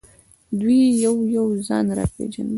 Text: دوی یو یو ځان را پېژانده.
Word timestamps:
دوی 0.59 0.79
یو 1.05 1.15
یو 1.37 1.47
ځان 1.67 1.85
را 1.97 2.05
پېژانده. 2.13 2.49